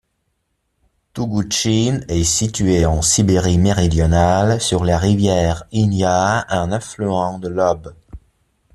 [1.13, 7.93] Togoutchine est située en Sibérie méridionale, sur la rivière Inia, un affluent de l'Ob.